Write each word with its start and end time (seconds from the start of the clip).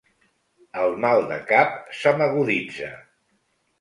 El 0.83 0.95
mal 1.03 1.21
de 1.31 1.39
cap 1.53 1.77
se 1.99 2.15
m'aguditza. 2.23 2.89